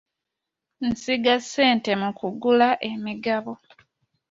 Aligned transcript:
Nsiga 0.87 1.33
ssente 1.43 1.91
mu 2.01 2.09
kugula 2.19 2.69
emigabo. 2.91 3.53